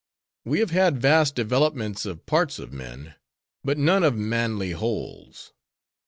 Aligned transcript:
We 0.45 0.61
have 0.61 0.71
had 0.71 0.99
vast 0.99 1.35
developments 1.35 2.07
of 2.07 2.25
parts 2.25 2.57
of 2.57 2.73
men; 2.73 3.13
but 3.63 3.77
none 3.77 4.03
of 4.03 4.17
manly 4.17 4.71
wholes. 4.71 5.53